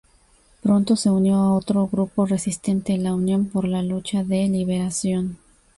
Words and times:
Pronto 0.63 0.95
se 0.95 1.11
unió 1.11 1.35
a 1.35 1.53
otro 1.53 1.87
grupo 1.87 2.25
resistente, 2.25 2.97
la 2.97 3.13
Unión 3.13 3.45
por 3.45 3.67
la 3.67 3.83
Lucha 3.83 4.23
de 4.23 4.47
Liberación. 4.49 5.37